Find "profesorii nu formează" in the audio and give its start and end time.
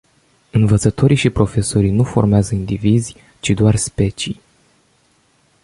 1.29-2.55